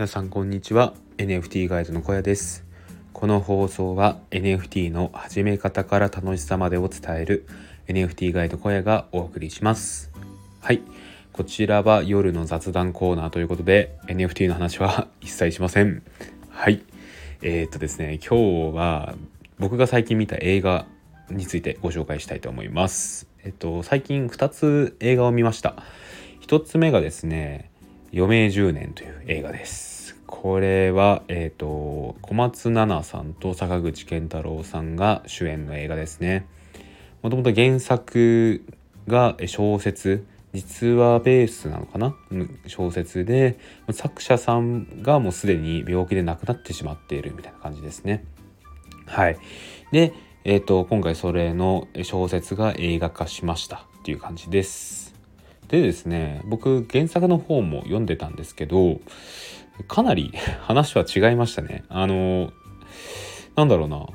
[0.00, 0.94] 皆さんこんにちは。
[1.18, 2.64] NFT ガイドの小屋です。
[3.12, 7.46] この放送は NFT の始め方から楽しさまでを伝える
[7.86, 10.10] NFT ガイド小屋がお送りします。
[10.62, 10.80] はい。
[11.34, 16.02] こちらは夜の雑談コーナーということで NFT の話は一切しません。
[16.48, 16.82] はい。
[17.42, 19.14] えー、っとですね今日は
[19.58, 20.86] 僕が最近見た映画
[21.28, 23.28] についてご紹介したいと思います。
[23.44, 25.76] えっと最近2つ映画を見ました。
[26.40, 27.70] 1つ目がですね
[28.14, 29.89] 余命10年という映画です。
[30.32, 36.46] これはえっ、と小松菜奈さんと坂口健太郎さんが主演の映画ですね。
[37.20, 38.64] もともと原作
[39.08, 40.24] が小説。
[40.52, 42.14] 実話ベースなのかな？
[42.66, 43.58] 小説で
[43.92, 48.24] 作者さんがもうすでに病気で亡くなってしまっているみたいな感じですね。
[49.06, 49.38] はい。
[49.92, 50.12] で
[50.44, 54.99] えっ、ー、と今回それの小説が映画化しましたっていう感じです。
[55.70, 59.00] でですね僕原作の方も読んでたんですけど
[59.86, 60.32] かなり
[60.62, 61.84] 話は違いましたね。
[61.88, 62.52] あの
[63.56, 64.06] なんだろうな。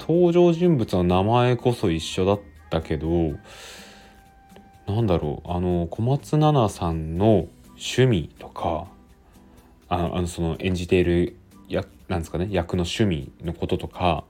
[0.00, 2.40] 登場人物の名前こそ一緒だっ
[2.70, 3.32] たけど
[4.86, 5.50] なんだろう。
[5.50, 8.86] あの小松菜奈さんの趣味とか
[9.88, 11.36] ああのその演じている
[11.68, 14.24] やなんですかね役の趣味のこととか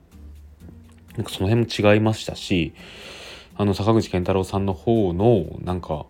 [1.17, 2.73] なんかその辺も違いましたし
[3.57, 6.07] あの坂口健太郎さんの方のなんか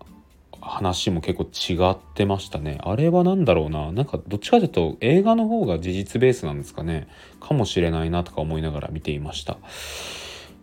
[0.69, 2.79] 話も結構違ってましたね。
[2.83, 3.91] あれは何だろうな。
[3.93, 7.09] なんかどっちかというと映画の方が事実ベースなんですかね。
[7.41, 9.59] かもしれないなとか思いながら見ていました。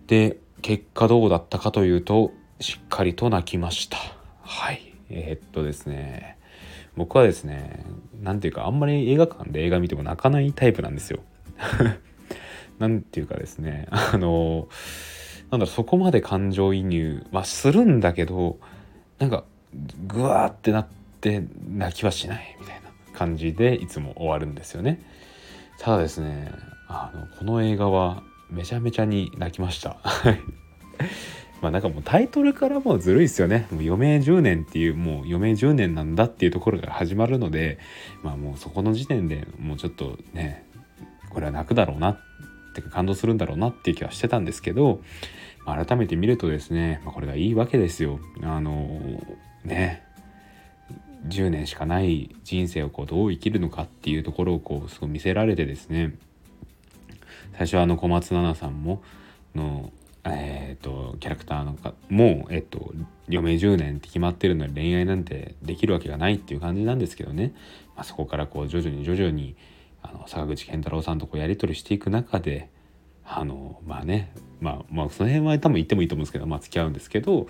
[0.08, 3.98] で、結果どうだったかというと、しっかりと泣きました。
[4.42, 4.94] はい。
[5.10, 6.38] えー、っとですね。
[6.96, 7.86] 僕はですね、
[8.22, 11.20] 何ていうかあんまり映画館で映画見ても泣かないタイプなんですよ。
[12.80, 14.68] なんていうかですね、あの、
[15.52, 18.60] なんだろそこまで感情移入はするんだけど、
[19.20, 19.44] なんか
[20.08, 20.88] ぐわーってなっ
[21.22, 25.02] て泣きはしないみたいな感じでいつも終わるんですよね。
[25.80, 26.52] ただですね
[26.88, 29.98] あのこの映画はめちゃめちゃに泣きました。
[31.62, 33.68] まあなんかもうタイトルからもうずるいですよね。
[33.72, 37.80] もう余命10年っていうもう余命10年なんだっていうところが始まるので
[38.24, 40.66] まあもうそこの時点でもうちょっとね
[41.30, 42.20] これは泣くだろうなっ
[42.76, 45.02] てか感動するんだろうなっていう気はしてたんですけど、
[45.66, 48.20] 改めて見るとですね、まあ、これがいいわけですよ。
[48.44, 49.02] あの
[49.66, 50.04] ね。
[51.28, 56.14] 10年しかない人生をこうどう生きるのかっていうところをこうすごい見せられてですね。
[57.58, 59.02] 最初はあの小松菜奈さんも
[59.56, 59.92] の
[60.28, 62.94] えーと、キャラクターのかもう、えっと、
[63.30, 67.54] 余命10年って決まってるのに恋愛なんてできるわけがないっていう感じなんですけどね、
[67.96, 69.56] まあ、そこからこう徐々に徐々に
[70.02, 72.70] あの坂口健太郎さんとこうやり取りしていく中で
[73.28, 74.32] あのまあね
[74.62, 77.46] まあまあその辺は多分言ってもいいと思うんですけどまあ付き合うんですけどっ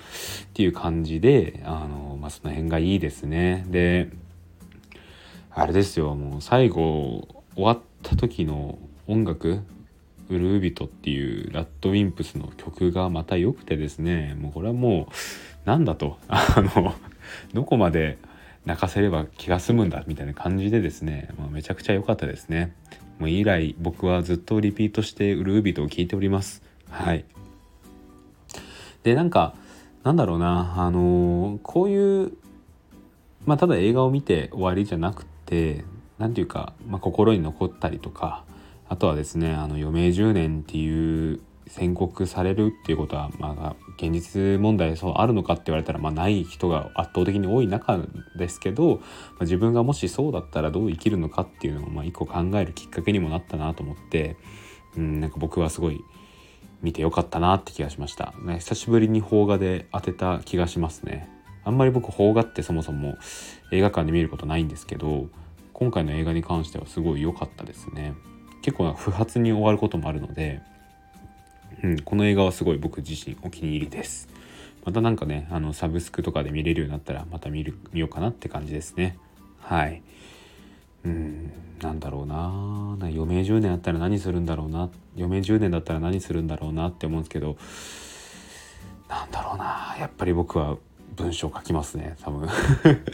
[0.53, 3.65] ていう感じであのまあその辺がいいですね。
[3.69, 4.09] で
[5.51, 8.77] あれですよもう最後終わった時の
[9.07, 9.61] 音楽
[10.29, 15.07] 「ウルービト」っていうラッドウィンプスの曲がまた良くてですねもうこれはも
[15.65, 16.17] うなんだと。
[16.27, 16.93] あの
[17.53, 18.17] どこまで
[18.65, 22.75] 泣かせれば気が済むんだみたいな感じでですね、まあ、めちゃくちゃ良かったですね。
[23.19, 26.63] もう以来僕はずっとリピートしてウルービトを聞いております。
[26.89, 27.25] はい。
[29.03, 29.55] でなんか
[30.03, 32.33] なんだろうなあのー、こういう
[33.45, 35.85] まあただ映画を見て終わりじゃなくて
[36.17, 38.43] 何て言うか、まあ、心に残ったりとか
[38.89, 47.99] あとはですねあの余命10年っていう宣告されるっていうことは、まあ、現実問題そうあるのかって言われたら、まあ、ない人が圧倒的に多い中
[48.37, 49.01] ですけど、ま
[49.39, 54.37] あ、自分がもしそうだったらどう生きるのかっていうのを、まあ、一個考えるきっかけにもなったなと思って、
[54.95, 55.99] うん、なんか僕はすごい
[56.81, 61.29] 見てよかったなって気がしました、ね、久しぶりに邦画で当てた気がしますね。
[61.63, 63.17] あんまり僕邦画ってそもそも
[63.71, 65.29] 映画館で見ることないんですけど
[65.73, 68.13] 今回の映画に関してはすごい良かったですね。
[68.61, 70.61] 結構不発に終わることもあるので
[71.85, 74.27] うん、この映画はすごい僕自身お気に入りです。
[74.85, 79.19] またなんかね、あのサブスクとかで見れるようになったらまた見る見ようかなって感じですね。
[79.61, 80.01] はい。
[81.05, 81.51] うん、
[81.83, 87.57] なんだろうな余命10年あったら何するんだろうな余命10年だったら何するんだろうなって思うんですけど
[89.07, 90.77] なんだろうなやっぱり僕は
[91.15, 92.49] 文章書きますね多分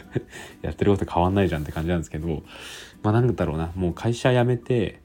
[0.62, 2.42] やってること変わんないじゃんって感じなんですけど
[3.02, 5.01] まあなんだろうなもう会社辞めて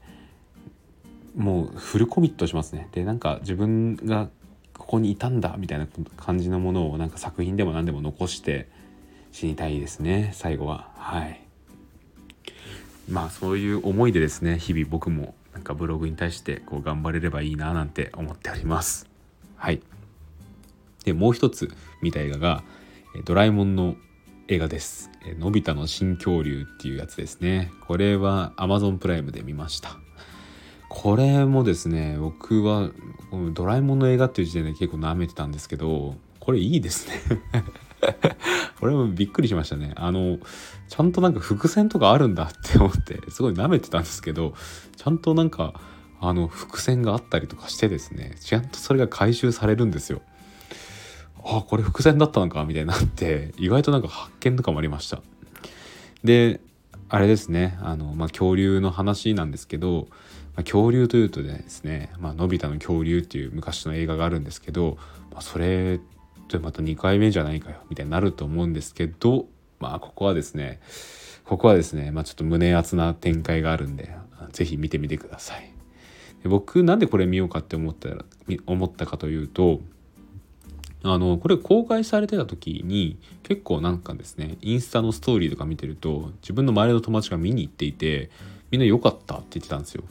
[1.38, 2.88] もうフルコミットしますね。
[2.92, 4.28] でなんか自分が
[4.76, 5.86] ここにいたんだみたいな
[6.16, 8.68] 感じのものをなんか作品でも何でも残して
[9.30, 10.90] 死にたいですね最後は。
[10.96, 11.40] はい。
[13.08, 19.08] まあそういう思いでですね日々僕もなんかブログに対してこう頑張れればいいななんて思っております。
[19.56, 19.80] はい。
[21.04, 21.70] でもう一つ
[22.02, 22.64] 見た映画が
[23.24, 23.94] 「ドラえもんの
[24.48, 25.08] 映画です
[25.38, 27.70] 「のび太の新恐竜」っていうやつですね。
[27.86, 30.00] これは Amazon プライムで見ました。
[30.88, 32.90] これもですね僕は
[33.52, 37.20] ドラえもんの映画っていう時点で結構舐めてたんですけどこれいいですね。
[38.80, 39.92] これもびっくりしましたね。
[39.96, 40.38] あの
[40.88, 44.54] ちゃんとなんか伏線とかあるんだって思ってすごい舐めてたんですけど
[44.96, 45.74] ちゃんとなんか
[46.20, 50.22] あの伏線があったりとかしてですねちゃんとそれが回収されるんですよ。
[51.44, 55.22] あこれ伏線だったのかみたいになって意外となんか発見とかもありました。
[56.24, 56.60] で
[57.08, 60.08] あれですねあの、まあ、恐竜の話なんですけど、
[60.54, 64.98] まあ、恐竜というとですね「まあのび太の恐竜」っていう昔の映画があるんですけど、
[65.32, 69.46] まあ、それってまた2回目じゃないかよみたいになると思うんですけど
[69.80, 70.80] まあここはですね
[71.44, 74.14] ここはですね、まあ、ちょっと胸熱な展開があるんで
[74.52, 75.72] 是非見てみてください。
[76.42, 78.24] で僕なんでこれ見ようかって思ったら
[78.66, 79.80] 思ったかというと
[81.04, 88.30] あのこれ公開されてた時に結構なんかですねインスタのストーリーとか見てると自分の周りの友達が見に行っていて
[88.70, 90.02] みんな良かったって言ってたんですよ。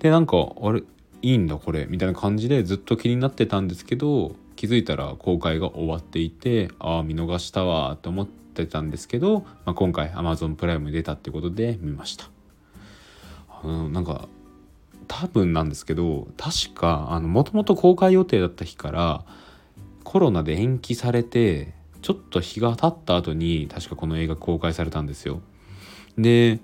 [0.00, 0.82] でなんかあれ
[1.22, 12.28] いいんだこれみたいな感じでずっと気になってたんですけど気づいたら公開が終わっていてああ見逃したわって思ってたんですけど、まあ、今回 Amazon プライムに出たってことで見ました。
[13.48, 14.28] あのなんか
[15.08, 19.24] 多分なんですけど確かもともと公開予定だった日から
[20.04, 25.40] コロナで延期されてちょっと日が経った後に確かこの映画公開されたんですよ。
[26.16, 26.60] で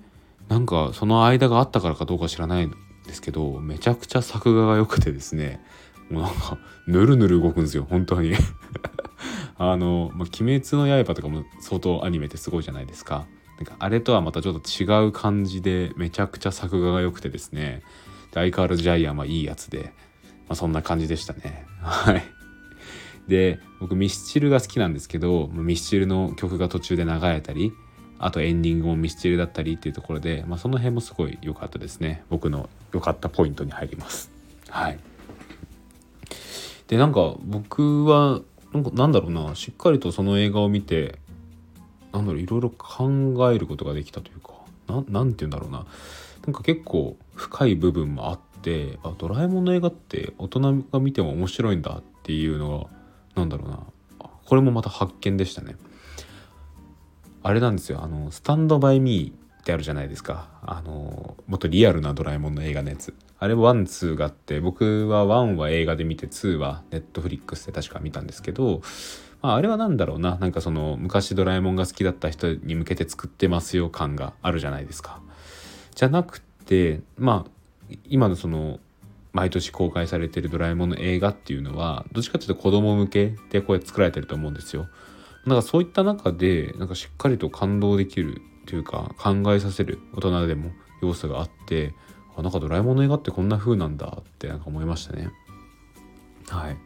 [0.47, 2.73] なんかその間があったからかどうか知らないん
[3.05, 5.59] ですけどめちゃくちゃ作画が良くてですね。
[6.09, 6.57] もうなんか
[6.87, 8.33] ぬるぬる動くんですよ本当に。
[9.57, 13.25] あの、まあ、鬼滅の刃とかも相当アニメってすごいじゃないですか。
[13.57, 17.81] なんかあれとはまたちょっと違う感じでめちゃくちゃ作画が良くてですね。
[18.33, 19.93] 相変わらずジャイアンはいいやつで、
[20.47, 21.65] まあ、そんな感じでしたね。
[21.81, 22.40] はい。
[23.27, 27.71] で僕ミスチルが好きなんですけどミスチルの曲が途中で流れたり
[28.23, 32.23] あとエンディングもミスチルだったりっていうところで、まあ、その辺もすごい良かったですね。
[32.29, 34.31] 僕の良かったポイントに入ります。
[34.69, 34.99] はい。
[36.87, 38.41] でなんか僕は
[38.73, 39.55] なんかなんだろうな。
[39.55, 41.17] しっかりとその映画を見て
[42.13, 44.53] なんだろういろいろ考えることができたというか
[45.09, 45.87] 何て言うんだろうな。
[46.45, 53.00] なんか結構深い部分もあってあドラえもんの映画って大人が見ても面白いんだっていうのが
[53.35, 53.79] なんだろうな。
[54.45, 55.75] これもまた発見でしたね。
[57.43, 58.03] あれなんですよ。
[58.03, 60.49] あのスタンドバイミーってあるじゃないですか。
[60.61, 63.13] あのもっとリアルなドラえもんの映画のやつ。
[63.39, 68.81] あれワンツーがあって僕はワンは映画で見てツーはネットフリックスで確か見たんですけど、
[69.41, 70.35] まあ、あれは何だろうな。
[70.35, 75.21] なんかその昔ドラえもんが好きだった人に向けて作ってますよ感があるじゃないですか。
[75.95, 78.79] じゃなくてまあ今のその
[79.33, 84.87] 毎年公開されてるドラえもんの映画っていうのはどっちかっていうと子供向けでこうやって作られてると思うんですよ。
[85.47, 91.93] だかそういった中でなんかしっかりと感動できるというか考えさせる大人でも要素があって
[92.35, 95.29] あなんかドラえもんの映画ってこんな風なんだってなんか思いましたね。
[96.49, 96.77] はい。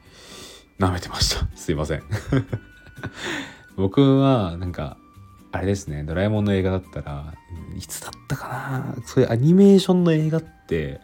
[0.80, 1.47] 舐めてました。
[1.57, 2.03] すいません。
[3.75, 4.97] 僕はなんか
[5.51, 7.33] あれですねドラえもんの映画だったら
[7.77, 11.01] いつだったかなそういうアニメーションの映画って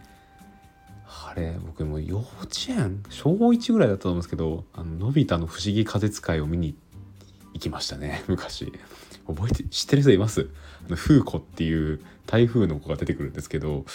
[1.31, 2.27] あれ僕も幼稚
[2.69, 6.75] 園小1ぐらいだったと思うんですけど「あののび太の不思議風使い」を見に
[7.53, 8.71] 行きましたね 昔。
[9.27, 10.49] 覚えて知ってる人います？
[10.87, 13.85] あのフーコっていう台風の子が出てくるんですけど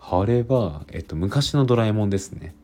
[0.00, 2.54] あれは、えっと、昔のドラえもんですね。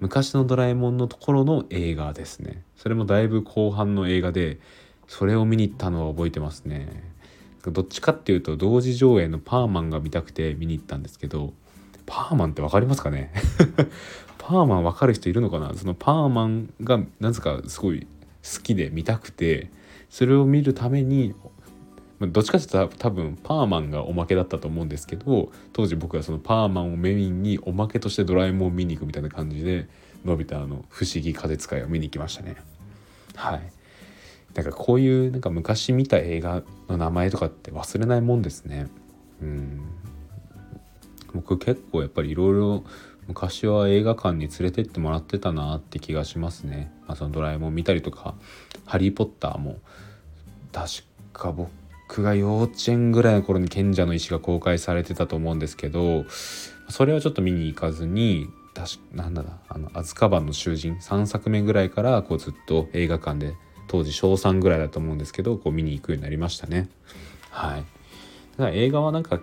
[0.00, 2.64] 昔のドラえもんのところの映画ですね。
[2.76, 4.58] それもだいぶ後半の映画で
[5.06, 7.12] それを見に行ったのは覚えてますね。
[7.64, 11.52] どっちかっていうと同時上映のパーマンが見たくて見に行ったんですけど
[12.06, 13.32] パーマンって分かりますかね？
[14.38, 15.72] パーマン分かる人いるのかな？
[15.74, 18.06] そのパーマンがなぜかすごい
[18.42, 19.70] 好きで見たくて
[20.10, 21.34] それを見るために
[22.20, 29.88] どっちかっていうと多分パーマンがおまけだったと思うんですけど当時僕はそのパーマンをメインにおまけとしてドラえもんを見に行くみたいな感じで
[30.24, 32.56] のび太の不思議風使いを見に行きましたね。
[33.34, 33.72] はい。
[34.54, 38.86] なんかこういうなんか昔見た映画の名前とかって忘れないもんですね。
[39.40, 39.80] うん。
[41.34, 42.84] 僕結構やっぱりいろいろ
[43.28, 46.92] 昔は映画館に連れてってもらってたなって気がしますね。
[47.06, 48.34] まあ、そのドラえもん見たりとか
[48.84, 49.78] 「ハリー・ポッター」も
[50.72, 56.24] 確か僕が幼稚園ぐらいの頃に賢者の石が公開されてたと思うんですけど
[56.88, 63.54] それはちょっと見に行かずに確なんだあのアズカバンの囚人3作目ぐらいからこうずっと映画館で
[63.86, 66.88] 当時小3ぐらいだと思うんですけどこう見に行くようになりましたね。
[67.50, 67.80] はい、
[68.56, 69.40] だから映画はなんか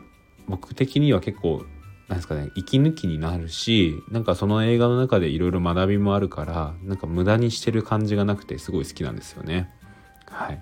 [0.47, 1.63] 僕的には結構
[2.09, 9.69] なんですかね息抜きになるしなんかその映画の中でいろいろ学びもあるからなんか無駄にしてる感じがなくてすごい好きなんですよね。
[10.25, 10.61] はい。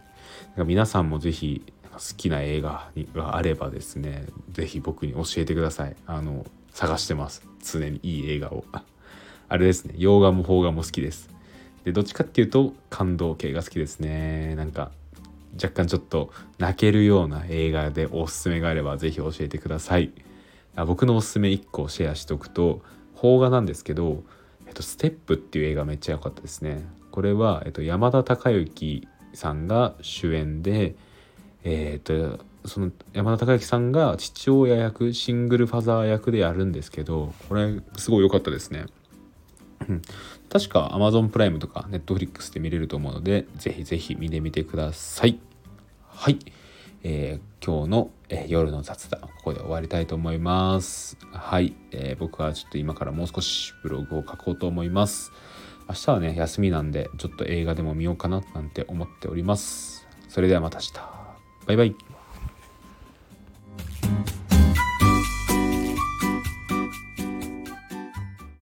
[0.66, 1.64] 皆さんも是非
[1.94, 5.96] 好きな映画があればですね是非僕に教えてください。
[6.06, 7.48] あの探してます。
[7.64, 8.66] 常にいい映画を。
[9.50, 9.96] あれですね。
[9.98, 11.30] 洋画も邦画も好きです。
[11.86, 14.56] でどっちかっていうと感動系が好きですね。
[14.56, 14.92] なんか
[15.54, 20.12] 若干ちょっと泣けるような映画でおすすめがあれば是非教えてください。
[20.78, 22.82] あ僕のおすすめ1個シェアしておくと
[23.20, 24.24] 邦画なんですけど
[24.68, 30.96] 「えっと、ステップ」っていう映画めっちゃ良かったですねこれは、えっと、山田孝之さんが主演で
[31.64, 38.86] え、っとその山田孝之さんが父親役シングルファザー役でやるんですけどこれすごい良かったですね。
[40.50, 45.40] 確か Amazon プライムとか Netflix で見れると思うのでぜひぜひ見てみてください。
[46.10, 46.40] はい、
[47.04, 51.18] えー、今日の、え、夜の雑談ここで終わりたいと思います。
[51.34, 55.34] はい、えー、僕はちょっと今からもう少しブログを書こうと思います。
[55.90, 60.08] 明日はね休みなんでちょっと映画でも見ようかななんて思っております。
[60.30, 60.94] それではまた明日。
[61.66, 62.17] バイバイ。